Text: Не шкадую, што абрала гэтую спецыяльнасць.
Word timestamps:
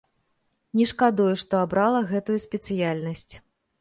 Не 0.79 0.85
шкадую, 0.93 1.29
што 1.43 1.61
абрала 1.65 2.01
гэтую 2.13 2.39
спецыяльнасць. 2.49 3.33